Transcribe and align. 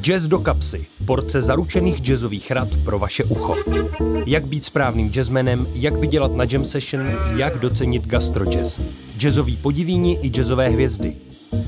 Jazz 0.00 0.28
do 0.28 0.38
kapsy. 0.38 0.86
Porce 1.04 1.42
zaručených 1.42 2.00
jazzových 2.00 2.50
rad 2.50 2.68
pro 2.84 2.98
vaše 2.98 3.24
ucho. 3.24 3.56
Jak 4.26 4.46
být 4.46 4.64
správným 4.64 5.10
jazzmenem, 5.10 5.66
jak 5.74 5.94
vydělat 5.94 6.34
na 6.34 6.44
jam 6.52 6.64
session, 6.64 7.10
jak 7.36 7.58
docenit 7.58 8.06
gastrojazz. 8.06 8.80
Jazzový 9.18 9.56
podivíni 9.56 10.18
i 10.22 10.30
jazzové 10.30 10.68
hvězdy. 10.68 11.16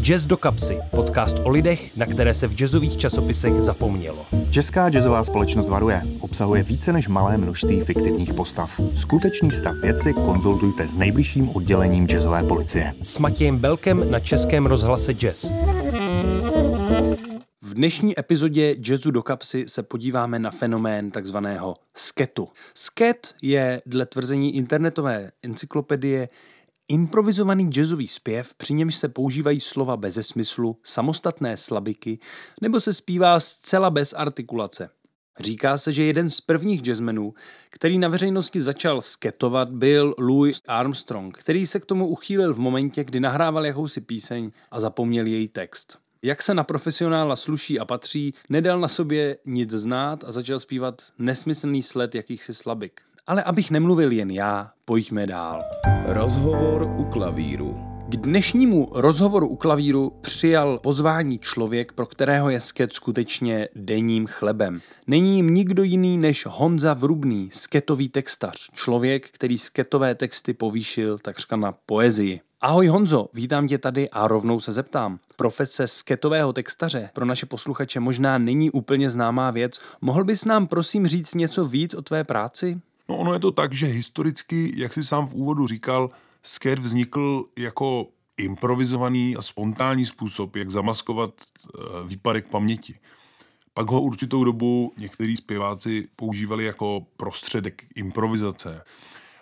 Jazz 0.02 0.24
do 0.24 0.37
kapsy. 0.37 0.79
Podcast 0.90 1.37
o 1.42 1.48
lidech, 1.48 1.96
na 1.96 2.06
které 2.06 2.34
se 2.34 2.48
v 2.48 2.54
jazzových 2.54 2.96
časopisech 2.96 3.52
zapomnělo. 3.52 4.27
Česká 4.50 4.91
jazzová 4.91 5.25
společnost 5.25 5.68
varuje. 5.68 6.02
Obsahuje 6.20 6.62
více 6.62 6.93
než 6.93 7.09
malé 7.09 7.38
množství 7.38 7.80
fiktivních 7.80 8.34
postav. 8.34 8.80
Skutečný 8.95 9.50
stav 9.50 9.75
věci 9.82 10.12
konzultujte 10.12 10.88
s 10.88 10.95
nejbližším 10.95 11.48
oddělením 11.48 12.06
jazzové 12.06 12.43
policie. 12.43 12.93
S 13.02 13.18
Matějem 13.18 13.59
Belkem 13.59 14.11
na 14.11 14.20
Českém 14.20 14.66
rozhlase 14.66 15.12
Jazz. 15.14 15.52
V 17.75 17.77
dnešní 17.77 18.18
epizodě 18.18 18.77
Jazzu 18.88 19.11
do 19.11 19.22
kapsy 19.22 19.64
se 19.68 19.82
podíváme 19.82 20.39
na 20.39 20.50
fenomén 20.50 21.11
takzvaného 21.11 21.75
sketu. 21.94 22.49
Sket 22.75 23.35
je 23.43 23.82
dle 23.86 24.07
tvrzení 24.07 24.57
internetové 24.57 25.32
encyklopedie 25.43 26.29
improvizovaný 26.89 27.64
jazzový 27.64 28.08
zpěv, 28.08 28.54
při 28.54 28.75
němž 28.75 28.96
se 28.96 29.08
používají 29.08 29.61
slova 29.61 29.96
bez 29.96 30.14
smyslu, 30.14 30.79
samostatné 30.82 31.57
slabiky 31.57 32.19
nebo 32.61 32.80
se 32.80 32.92
zpívá 32.92 33.41
zcela 33.41 33.91
bez 33.91 34.12
artikulace. 34.12 34.91
Říká 35.41 35.78
se, 35.78 35.92
že 35.92 36.05
jeden 36.05 36.30
z 36.30 36.41
prvních 36.41 36.83
jazzmenů, 36.83 37.34
který 37.70 37.98
na 37.98 38.08
veřejnosti 38.08 38.61
začal 38.61 39.00
sketovat, 39.00 39.70
byl 39.70 40.14
Louis 40.19 40.61
Armstrong, 40.66 41.38
který 41.38 41.66
se 41.66 41.80
k 41.80 41.86
tomu 41.86 42.06
uchýlil 42.06 42.55
v 42.55 42.58
momentě, 42.58 43.05
kdy 43.05 43.20
nahrával 43.20 43.66
jakousi 43.66 44.00
píseň 44.00 44.50
a 44.70 44.80
zapomněl 44.80 45.27
její 45.27 45.48
text. 45.48 46.03
Jak 46.27 46.42
se 46.42 46.55
na 46.55 46.64
profesionála 46.64 47.37
sluší 47.37 47.81
a 47.81 47.84
patří, 47.84 48.34
nedal 48.48 48.81
na 48.81 48.89
sobě 48.89 49.37
nic 49.45 49.70
znát 49.70 50.25
a 50.25 50.33
začal 50.33 50.61
zpívat 50.61 51.03
nesmyslný 51.19 51.83
sled 51.83 52.14
jakýchsi 52.14 52.55
slabik. 52.55 53.00
Ale 53.27 53.42
abych 53.42 53.70
nemluvil 53.70 54.12
jen 54.12 54.31
já, 54.31 54.70
pojďme 54.84 55.27
dál. 55.27 55.61
Rozhovor 56.06 56.83
u 56.97 57.05
klavíru. 57.05 57.81
K 58.08 58.16
dnešnímu 58.16 58.89
rozhovoru 58.92 59.48
u 59.48 59.56
klavíru 59.56 60.12
přijal 60.20 60.78
pozvání 60.78 61.39
člověk, 61.39 61.92
pro 61.92 62.06
kterého 62.06 62.50
je 62.50 62.61
sket 62.61 62.92
skutečně 62.92 63.69
denním 63.75 64.27
chlebem. 64.27 64.81
Není 65.06 65.36
jim 65.36 65.55
nikdo 65.55 65.83
jiný 65.83 66.19
než 66.19 66.47
Honza 66.47 66.94
Vrubný, 66.94 67.48
sketový 67.53 68.09
textař, 68.09 68.70
člověk, 68.75 69.28
který 69.31 69.59
sketové 69.59 70.14
texty 70.14 70.55
povýšil 70.55 71.19
takřka 71.19 71.56
na 71.56 71.72
poezii. 71.72 72.41
Ahoj 72.64 72.86
Honzo, 72.86 73.28
vítám 73.34 73.66
tě 73.66 73.78
tady 73.78 74.10
a 74.10 74.28
rovnou 74.28 74.60
se 74.60 74.72
zeptám. 74.72 75.18
Profese 75.36 75.86
sketového 75.86 76.52
textaře 76.52 77.10
pro 77.12 77.24
naše 77.24 77.46
posluchače 77.46 78.00
možná 78.00 78.38
není 78.38 78.70
úplně 78.70 79.10
známá 79.10 79.50
věc. 79.50 79.80
Mohl 80.00 80.24
bys 80.24 80.44
nám 80.44 80.66
prosím 80.66 81.06
říct 81.06 81.34
něco 81.34 81.64
víc 81.64 81.94
o 81.94 82.02
tvé 82.02 82.24
práci? 82.24 82.80
No 83.08 83.16
ono 83.16 83.32
je 83.32 83.38
to 83.38 83.50
tak, 83.50 83.72
že 83.72 83.86
historicky, 83.86 84.72
jak 84.76 84.94
si 84.94 85.04
sám 85.04 85.26
v 85.26 85.34
úvodu 85.34 85.66
říkal, 85.66 86.10
sket 86.42 86.78
vznikl 86.78 87.44
jako 87.58 88.06
improvizovaný 88.36 89.36
a 89.36 89.42
spontánní 89.42 90.06
způsob, 90.06 90.56
jak 90.56 90.70
zamaskovat 90.70 91.30
eh, 91.40 91.78
výpadek 92.06 92.46
paměti. 92.46 92.98
Pak 93.74 93.90
ho 93.90 94.02
určitou 94.02 94.44
dobu 94.44 94.92
některý 94.98 95.36
zpěváci 95.36 96.08
používali 96.16 96.64
jako 96.64 97.06
prostředek 97.16 97.84
improvizace. 97.94 98.82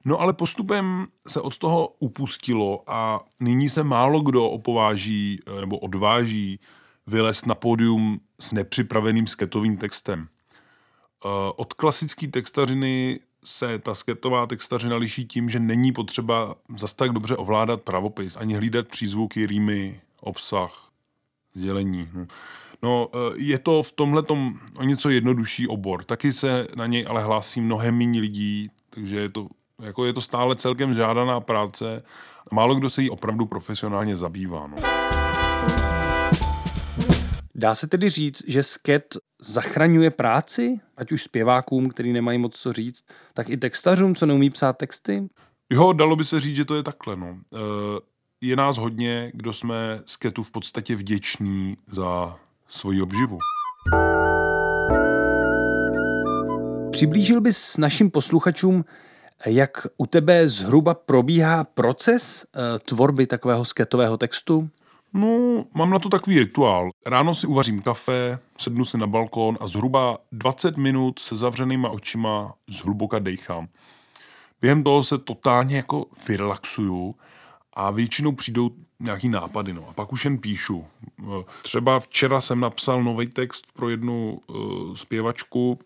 No 0.04 0.20
ale 0.20 0.32
postupem 0.32 1.06
se 1.28 1.40
od 1.40 1.58
toho 1.58 1.94
upustilo 1.98 2.82
a 2.86 3.20
nyní 3.40 3.68
se 3.68 3.84
málo 3.84 4.20
kdo 4.20 4.50
opováží 4.50 5.38
eh, 5.46 5.60
nebo 5.60 5.78
odváží 5.78 6.60
vylézt 7.06 7.46
na 7.46 7.54
pódium 7.54 8.20
s 8.40 8.52
nepřipraveným 8.52 9.26
sketovým 9.26 9.76
textem. 9.76 10.28
Eh, 11.24 11.28
od 11.56 11.72
klasické 11.72 12.28
textařiny 12.28 13.20
se 13.44 13.78
ta 13.78 13.94
sketová 13.94 14.46
textařina 14.46 14.96
liší 14.96 15.26
tím, 15.26 15.48
že 15.50 15.60
není 15.60 15.92
potřeba 15.92 16.54
zas 16.76 16.94
tak 16.94 17.12
dobře 17.12 17.36
ovládat 17.36 17.82
pravopis, 17.82 18.36
ani 18.36 18.54
hlídat 18.54 18.88
přízvuky, 18.88 19.46
rýmy, 19.46 20.00
obsah, 20.20 20.90
sdělení. 21.54 22.08
No, 22.14 22.26
no 22.82 23.08
eh, 23.12 23.34
je 23.36 23.58
to 23.58 23.82
v 23.82 23.92
tomhle 23.92 24.22
o 24.76 24.84
něco 24.84 25.10
jednodušší 25.10 25.68
obor. 25.68 26.04
Taky 26.04 26.32
se 26.32 26.66
na 26.76 26.86
něj 26.86 27.06
ale 27.08 27.22
hlásí 27.22 27.60
mnohem 27.60 27.98
méně 27.98 28.20
lidí, 28.20 28.70
takže 28.90 29.20
je 29.20 29.28
to, 29.28 29.48
jako 29.82 30.04
je 30.04 30.12
to 30.12 30.20
stále 30.20 30.56
celkem 30.56 30.94
žádaná 30.94 31.40
práce. 31.40 32.02
Málo 32.52 32.74
kdo 32.74 32.90
se 32.90 33.02
jí 33.02 33.10
opravdu 33.10 33.46
profesionálně 33.46 34.16
zabývá. 34.16 34.66
No. 34.66 34.76
Dá 37.54 37.74
se 37.74 37.86
tedy 37.86 38.10
říct, 38.10 38.42
že 38.46 38.62
sket 38.62 39.16
zachraňuje 39.40 40.10
práci, 40.10 40.80
ať 40.96 41.12
už 41.12 41.22
zpěvákům, 41.22 41.88
který 41.88 42.12
nemají 42.12 42.38
moc 42.38 42.56
co 42.56 42.72
říct, 42.72 43.04
tak 43.34 43.48
i 43.48 43.56
textařům, 43.56 44.14
co 44.14 44.26
neumí 44.26 44.50
psát 44.50 44.72
texty? 44.72 45.28
Jo, 45.72 45.92
dalo 45.92 46.16
by 46.16 46.24
se 46.24 46.40
říct, 46.40 46.56
že 46.56 46.64
to 46.64 46.74
je 46.74 46.82
takhle. 46.82 47.16
No. 47.16 47.26
E, 47.28 47.36
je 48.40 48.56
nás 48.56 48.78
hodně, 48.78 49.30
kdo 49.34 49.52
jsme 49.52 50.00
sketu 50.06 50.42
v 50.42 50.50
podstatě 50.50 50.96
vděční 50.96 51.76
za 51.86 52.36
svoji 52.68 53.02
obživu. 53.02 53.38
Přiblížil 56.92 57.40
bys 57.40 57.76
našim 57.76 58.10
posluchačům, 58.10 58.84
jak 59.48 59.86
u 59.96 60.06
tebe 60.06 60.48
zhruba 60.48 60.94
probíhá 60.94 61.64
proces 61.64 62.44
e, 62.44 62.78
tvorby 62.78 63.26
takového 63.26 63.64
sketového 63.64 64.16
textu? 64.16 64.70
No, 65.14 65.64
mám 65.74 65.90
na 65.90 65.98
to 65.98 66.08
takový 66.08 66.38
rituál. 66.38 66.90
Ráno 67.06 67.34
si 67.34 67.46
uvařím 67.46 67.82
kafe, 67.82 68.38
sednu 68.58 68.84
si 68.84 68.98
na 68.98 69.06
balkon 69.06 69.58
a 69.60 69.66
zhruba 69.66 70.18
20 70.32 70.76
minut 70.76 71.18
se 71.18 71.36
zavřenýma 71.36 71.88
očima 71.88 72.54
zhluboka 72.68 73.18
dejchám. 73.18 73.68
Během 74.60 74.84
toho 74.84 75.02
se 75.02 75.18
totálně 75.18 75.76
jako 75.76 76.06
vyrelaxuju 76.28 77.14
a 77.72 77.90
většinou 77.90 78.32
přijdou 78.32 78.70
nějaký 79.00 79.28
nápady, 79.28 79.72
no. 79.72 79.88
A 79.88 79.92
pak 79.92 80.12
už 80.12 80.24
jen 80.24 80.38
píšu. 80.38 80.86
Třeba 81.62 82.00
včera 82.00 82.40
jsem 82.40 82.60
napsal 82.60 83.02
nový 83.02 83.26
text 83.26 83.64
pro 83.72 83.88
jednu 83.88 84.40
uh, 84.46 84.94
zpěvačku. 84.94 85.78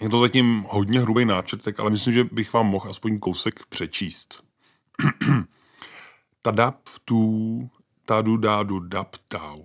Je 0.00 0.08
to 0.08 0.18
zatím 0.18 0.64
hodně 0.68 1.00
hrubý 1.00 1.24
náčrtek, 1.24 1.80
ale 1.80 1.90
myslím, 1.90 2.14
že 2.14 2.24
bych 2.24 2.52
vám 2.52 2.66
mohl 2.66 2.90
aspoň 2.90 3.18
kousek 3.18 3.66
přečíst. 3.66 4.44
Tadap 6.42 6.76
tu 7.04 7.70
tadu 8.06 8.36
dádu 8.36 8.80
dap 8.80 9.16
tau. 9.28 9.62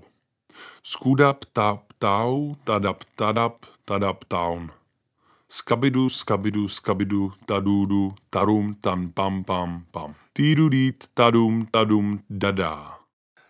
Skudap 0.83 1.45
tap 1.53 1.79
tau, 1.99 2.55
tadap 2.63 3.03
tadap, 3.15 3.65
tadap 3.85 4.23
taun. 4.27 4.71
Skabidu, 5.49 6.09
skabidu, 6.09 6.67
skabidu, 6.67 7.33
tadudu, 7.45 8.15
tarum, 8.29 8.73
tan, 8.81 9.11
pam, 9.11 9.43
pam, 9.43 9.85
pam. 9.91 10.15
Týdu, 10.33 10.69
dít, 10.69 11.03
tadum, 11.13 11.67
tadum, 11.71 12.19
dadá. 12.29 12.97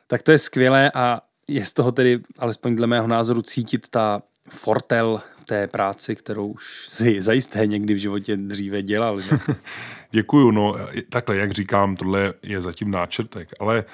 Tak 0.07 0.23
to 0.23 0.31
je 0.31 0.37
skvělé 0.37 0.91
a 0.91 1.21
je 1.47 1.65
z 1.65 1.73
toho 1.73 1.91
tedy, 1.91 2.19
alespoň 2.39 2.75
dle 2.75 2.87
mého 2.87 3.07
názoru, 3.07 3.41
cítit 3.41 3.87
ta 3.89 4.21
fortel 4.49 5.21
té 5.45 5.67
práci, 5.67 6.15
kterou 6.15 6.47
už 6.47 6.87
si 6.89 7.21
zajisté 7.21 7.67
někdy 7.67 7.93
v 7.93 7.97
životě 7.97 8.37
dříve 8.37 8.81
dělal. 8.81 9.19
Že? 9.19 9.39
Děkuju, 10.11 10.51
no 10.51 10.75
takhle, 11.09 11.37
jak 11.37 11.51
říkám, 11.51 11.95
tohle 11.95 12.33
je 12.43 12.61
zatím 12.61 12.91
náčrtek, 12.91 13.49
ale 13.59 13.85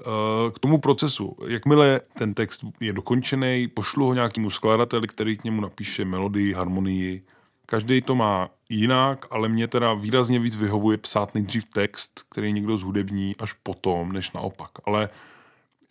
Eh, 0.00 0.50
k 0.50 0.58
tomu 0.58 0.78
procesu. 0.78 1.36
Jakmile 1.46 2.00
ten 2.18 2.34
text 2.34 2.64
je 2.80 2.92
dokončený, 2.92 3.68
pošlu 3.68 4.06
ho 4.06 4.14
nějakému 4.14 4.50
skladateli, 4.50 5.08
který 5.08 5.36
k 5.36 5.44
němu 5.44 5.60
napíše 5.60 6.04
melodii, 6.04 6.52
harmonii. 6.52 7.22
Každý 7.66 8.02
to 8.02 8.14
má 8.14 8.50
jinak, 8.68 9.26
ale 9.30 9.48
mě 9.48 9.68
teda 9.68 9.94
výrazně 9.94 10.38
víc 10.38 10.56
vyhovuje 10.56 10.98
psát 10.98 11.34
nejdřív 11.34 11.64
text, 11.64 12.24
který 12.30 12.52
někdo 12.52 12.76
zhudební 12.76 13.36
až 13.38 13.52
potom, 13.52 14.12
než 14.12 14.32
naopak. 14.32 14.70
Ale 14.84 15.08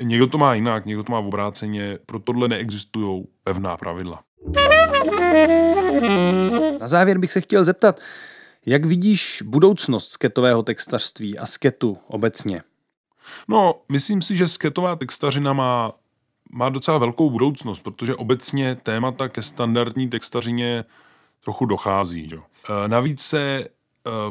někdo 0.01 0.27
to 0.27 0.37
má 0.37 0.53
jinak, 0.53 0.85
někdo 0.85 1.03
to 1.03 1.11
má 1.11 1.19
v 1.19 1.27
obráceně, 1.27 1.99
pro 2.05 2.19
tohle 2.19 2.47
neexistují 2.47 3.27
pevná 3.43 3.77
pravidla. 3.77 4.23
Na 6.79 6.87
závěr 6.87 7.17
bych 7.17 7.31
se 7.31 7.41
chtěl 7.41 7.65
zeptat, 7.65 7.99
jak 8.65 8.85
vidíš 8.85 9.43
budoucnost 9.45 10.11
sketového 10.11 10.63
textařství 10.63 11.37
a 11.37 11.45
sketu 11.45 11.97
obecně? 12.07 12.61
No, 13.47 13.75
myslím 13.89 14.21
si, 14.21 14.35
že 14.35 14.47
sketová 14.47 14.95
textařina 14.95 15.53
má, 15.53 15.91
má 16.51 16.69
docela 16.69 16.97
velkou 16.97 17.29
budoucnost, 17.29 17.81
protože 17.81 18.15
obecně 18.15 18.75
témata 18.75 19.27
ke 19.29 19.41
standardní 19.41 20.09
textařině 20.09 20.85
trochu 21.43 21.65
dochází. 21.65 22.29
Jo. 22.31 22.43
E, 22.85 22.87
navíc 22.87 23.21
se 23.21 23.39
e, 23.41 23.65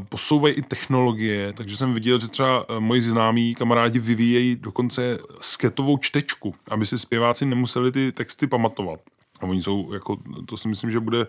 posouvají 0.08 0.54
i 0.54 0.62
technologie, 0.62 1.52
takže 1.52 1.76
jsem 1.76 1.94
viděl, 1.94 2.20
že 2.20 2.28
třeba 2.28 2.66
e, 2.68 2.80
moji 2.80 3.02
známí 3.02 3.54
kamarádi 3.54 3.98
vyvíjejí 3.98 4.56
dokonce 4.56 5.18
sketovou 5.40 5.98
čtečku, 5.98 6.54
aby 6.70 6.86
si 6.86 6.98
zpěváci 6.98 7.46
nemuseli 7.46 7.92
ty 7.92 8.12
texty 8.12 8.46
pamatovat. 8.46 9.00
A 9.40 9.46
oni 9.46 9.62
jsou, 9.62 9.92
jako, 9.92 10.16
to 10.46 10.56
si 10.56 10.69
myslím, 10.69 10.90
že 10.90 11.00
bude 11.00 11.26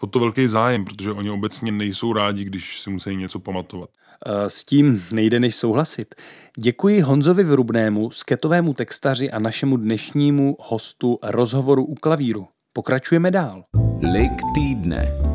o 0.00 0.06
to 0.06 0.20
velký 0.20 0.48
zájem, 0.48 0.84
protože 0.84 1.12
oni 1.12 1.30
obecně 1.30 1.72
nejsou 1.72 2.12
rádi, 2.12 2.44
když 2.44 2.80
si 2.80 2.90
musí 2.90 3.16
něco 3.16 3.38
pamatovat. 3.38 3.90
Eh, 4.26 4.50
s 4.50 4.64
tím 4.64 5.04
nejde 5.12 5.40
než 5.40 5.56
souhlasit. 5.56 6.14
Děkuji 6.58 7.00
Honzovi 7.00 7.44
Vrubnému, 7.44 8.10
sketovému 8.10 8.74
textaři 8.74 9.30
a 9.30 9.38
našemu 9.38 9.76
dnešnímu 9.76 10.56
hostu 10.60 11.16
rozhovoru 11.22 11.84
u 11.84 11.94
klavíru. 11.94 12.46
Pokračujeme 12.72 13.30
dál. 13.30 13.64
Lik 14.12 14.32
týdne. 14.54 15.33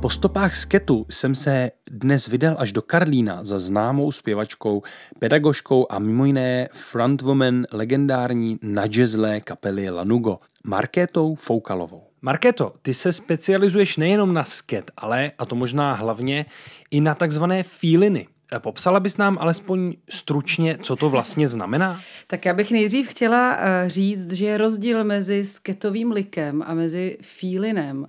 Po 0.00 0.10
stopách 0.10 0.54
sketu 0.54 1.06
jsem 1.10 1.34
se 1.34 1.70
dnes 1.90 2.28
vydal 2.28 2.56
až 2.58 2.72
do 2.72 2.82
Karlína 2.82 3.44
za 3.44 3.58
známou 3.58 4.12
zpěvačkou, 4.12 4.82
pedagožkou 5.18 5.86
a 5.90 5.98
mimo 5.98 6.24
jiné 6.24 6.68
frontwoman 6.72 7.66
legendární 7.72 8.58
nadžezlé 8.62 9.40
kapely 9.40 9.90
Lanugo, 9.90 10.38
Markétou 10.64 11.34
Foukalovou. 11.34 12.02
Markéto, 12.22 12.72
ty 12.82 12.94
se 12.94 13.12
specializuješ 13.12 13.96
nejenom 13.96 14.34
na 14.34 14.44
sket, 14.44 14.90
ale, 14.96 15.32
a 15.38 15.46
to 15.46 15.54
možná 15.54 15.92
hlavně, 15.92 16.46
i 16.90 17.00
na 17.00 17.14
takzvané 17.14 17.62
feeliny. 17.62 18.26
Popsala 18.58 19.00
bys 19.00 19.16
nám 19.16 19.38
alespoň 19.40 19.92
stručně, 20.10 20.78
co 20.82 20.96
to 20.96 21.10
vlastně 21.10 21.48
znamená? 21.48 22.00
Tak 22.26 22.44
já 22.44 22.54
bych 22.54 22.70
nejdřív 22.70 23.08
chtěla 23.08 23.56
eh, 23.58 23.88
říct, 23.88 24.32
že 24.32 24.46
je 24.46 24.58
rozdíl 24.58 25.04
mezi 25.04 25.44
sketovým 25.44 26.12
likem 26.12 26.62
a 26.66 26.74
mezi 26.74 27.18
feelinem. 27.22 28.06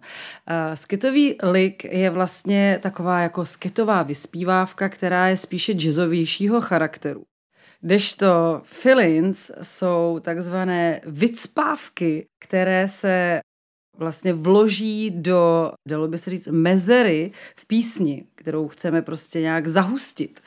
Eh, 0.47 0.75
sketový 0.75 1.35
lik 1.43 1.83
je 1.83 2.09
vlastně 2.09 2.79
taková 2.81 3.19
jako 3.19 3.45
sketová 3.45 4.03
vyspívávka, 4.03 4.89
která 4.89 5.27
je 5.27 5.37
spíše 5.37 5.73
jazzovějšího 5.73 6.61
charakteru. 6.61 7.23
Kdežto 7.81 8.61
feelings 8.63 9.51
jsou 9.61 10.19
takzvané 10.21 11.01
vycpávky, 11.05 12.25
které 12.39 12.87
se 12.87 13.39
vlastně 14.01 14.33
vloží 14.33 15.11
do, 15.11 15.71
dalo 15.87 16.07
by 16.07 16.17
se 16.17 16.29
říct, 16.29 16.47
mezery 16.51 17.31
v 17.55 17.65
písni, 17.65 18.25
kterou 18.35 18.67
chceme 18.67 19.01
prostě 19.01 19.41
nějak 19.41 19.67
zahustit. 19.67 20.41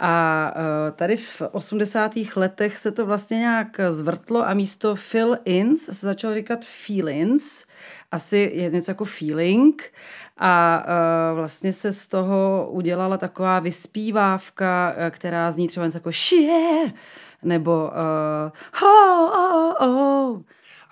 A 0.00 0.54
e, 0.88 0.92
tady 0.92 1.16
v 1.16 1.42
80. 1.52 2.12
letech 2.36 2.78
se 2.78 2.92
to 2.92 3.06
vlastně 3.06 3.38
nějak 3.38 3.80
zvrtlo 3.88 4.48
a 4.48 4.54
místo 4.54 4.94
fill-ins 4.94 5.76
se 5.76 6.06
začalo 6.06 6.34
říkat 6.34 6.64
feelings, 6.86 7.64
asi 8.12 8.50
je 8.54 8.70
něco 8.70 8.90
jako 8.90 9.04
feeling 9.04 9.92
a 10.38 10.84
e, 10.86 11.34
vlastně 11.34 11.72
se 11.72 11.92
z 11.92 12.08
toho 12.08 12.68
udělala 12.70 13.16
taková 13.16 13.60
vyspívávka, 13.60 14.94
e, 14.96 15.10
která 15.10 15.50
zní 15.50 15.68
třeba 15.68 15.86
něco 15.86 15.98
jako 15.98 16.12
shit, 16.12 16.94
nebo 17.42 17.72
uh, 17.72 18.50
ho, 18.74 19.26
oh, 19.26 19.74
oh, 19.80 19.88
oh. 19.88 20.42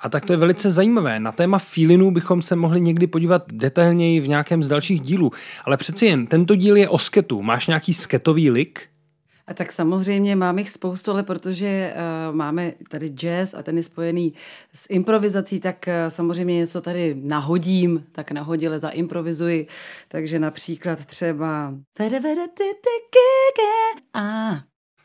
A 0.01 0.09
tak 0.09 0.27
to 0.27 0.33
je 0.33 0.37
velice 0.37 0.71
zajímavé. 0.71 1.21
Na 1.21 1.33
téma 1.33 1.59
feelinu 1.59 2.11
bychom 2.11 2.43
se 2.43 2.57
mohli 2.57 2.81
někdy 2.81 3.07
podívat 3.07 3.53
detailněji 3.53 4.21
v 4.21 4.29
nějakém 4.29 4.63
z 4.63 4.69
dalších 4.69 5.01
dílů. 5.01 5.31
Ale 5.65 5.77
přeci 5.77 6.07
jen, 6.07 6.27
tento 6.27 6.55
díl 6.55 6.77
je 6.77 6.89
o 6.89 6.99
sketu. 6.99 7.43
Máš 7.43 7.67
nějaký 7.67 7.95
sketový 7.95 8.51
lik? 8.51 8.89
A 9.47 9.55
tak 9.55 9.73
samozřejmě 9.73 10.37
mám 10.37 10.59
jich 10.59 10.71
spoustu, 10.71 11.11
ale 11.11 11.23
protože 11.23 11.95
uh, 12.29 12.37
máme 12.37 12.73
tady 12.89 13.09
jazz 13.09 13.55
a 13.55 13.63
ten 13.63 13.77
je 13.77 13.83
spojený 13.83 14.35
s 14.73 14.87
improvizací, 14.91 15.61
tak 15.61 15.89
uh, 15.89 15.93
samozřejmě 16.09 16.55
něco 16.55 16.81
tady 16.81 17.17
nahodím, 17.23 18.05
tak 18.13 18.31
nahodile 18.31 18.79
zaimprovizuji. 18.79 19.67
Takže 20.09 20.39
například 20.39 21.05
třeba... 21.05 21.75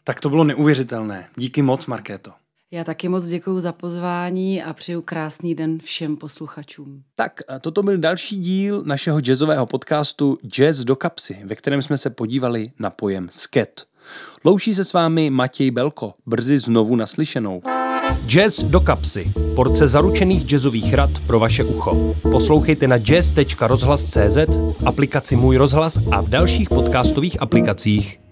Tak 0.03 0.21
to 0.21 0.29
bylo 0.29 0.43
neuvěřitelné. 0.43 1.27
Díky 1.35 1.61
moc, 1.61 1.85
Markéto. 1.85 2.31
Já 2.73 2.83
taky 2.83 3.09
moc 3.09 3.27
děkuji 3.27 3.59
za 3.59 3.71
pozvání 3.71 4.63
a 4.63 4.73
přeju 4.73 5.01
krásný 5.01 5.55
den 5.55 5.79
všem 5.79 6.17
posluchačům. 6.17 7.03
Tak, 7.15 7.41
toto 7.61 7.83
byl 7.83 7.97
další 7.97 8.37
díl 8.37 8.83
našeho 8.85 9.19
jazzového 9.19 9.65
podcastu 9.65 10.37
Jazz 10.47 10.79
do 10.79 10.95
kapsy, 10.95 11.37
ve 11.45 11.55
kterém 11.55 11.81
jsme 11.81 11.97
se 11.97 12.09
podívali 12.09 12.71
na 12.79 12.89
pojem 12.89 13.27
sket. 13.31 13.85
Loučí 14.45 14.73
se 14.73 14.83
s 14.83 14.93
vámi 14.93 15.29
Matěj 15.29 15.71
Belko, 15.71 16.13
brzy 16.25 16.57
znovu 16.57 16.95
naslyšenou. 16.95 17.61
Jazz 18.27 18.63
do 18.63 18.79
kapsy. 18.79 19.31
Porce 19.55 19.87
zaručených 19.87 20.45
jazzových 20.45 20.93
rad 20.93 21.11
pro 21.27 21.39
vaše 21.39 21.63
ucho. 21.63 22.15
Poslouchejte 22.21 22.87
na 22.87 22.97
jazz.rozhlas.cz, 22.97 24.37
aplikaci 24.85 25.35
Můj 25.35 25.57
rozhlas 25.57 25.99
a 26.11 26.21
v 26.21 26.29
dalších 26.29 26.69
podcastových 26.69 27.41
aplikacích. 27.41 28.22